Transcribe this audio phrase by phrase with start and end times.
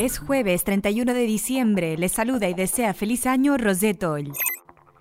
[0.00, 1.98] Es jueves 31 de diciembre.
[1.98, 4.32] Les saluda y desea feliz año Rosette.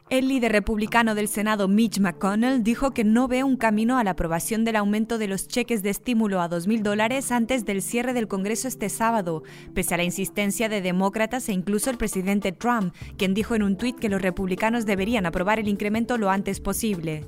[0.09, 4.11] El líder republicano del Senado, Mitch McConnell, dijo que no ve un camino a la
[4.11, 8.27] aprobación del aumento de los cheques de estímulo a 2.000 dólares antes del cierre del
[8.27, 13.33] Congreso este sábado, pese a la insistencia de demócratas e incluso el presidente Trump, quien
[13.33, 17.25] dijo en un tuit que los republicanos deberían aprobar el incremento lo antes posible.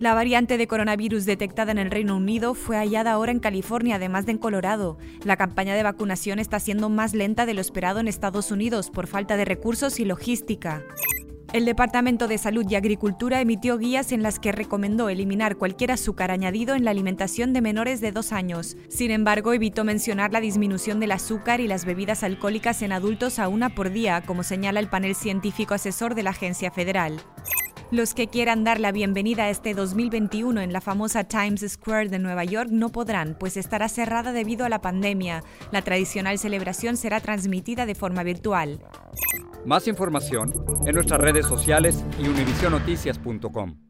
[0.00, 4.24] La variante de coronavirus detectada en el Reino Unido fue hallada ahora en California, además
[4.24, 4.96] de en Colorado.
[5.24, 9.06] La campaña de vacunación está siendo más lenta de lo esperado en Estados Unidos por
[9.06, 10.82] falta de recursos y logística.
[11.52, 16.30] El Departamento de Salud y Agricultura emitió guías en las que recomendó eliminar cualquier azúcar
[16.30, 18.78] añadido en la alimentación de menores de dos años.
[18.88, 23.48] Sin embargo, evitó mencionar la disminución del azúcar y las bebidas alcohólicas en adultos a
[23.48, 27.20] una por día, como señala el panel científico asesor de la agencia federal.
[27.90, 32.20] Los que quieran dar la bienvenida a este 2021 en la famosa Times Square de
[32.20, 35.42] Nueva York no podrán, pues estará cerrada debido a la pandemia.
[35.72, 38.80] La tradicional celebración será transmitida de forma virtual.
[39.66, 40.52] Más información
[40.86, 43.89] en nuestras redes sociales y univisionoticias.com.